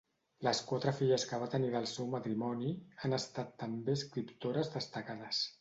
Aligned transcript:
Les 0.45 0.61
quatre 0.69 0.93
filles 0.99 1.25
que 1.31 1.39
va 1.43 1.49
tenir 1.51 1.69
del 1.75 1.85
seu 1.93 2.09
matrimoni 2.15 2.73
han 3.05 3.15
estat 3.21 3.55
també 3.65 3.97
escriptores 4.01 4.77
destacades. 4.79 5.49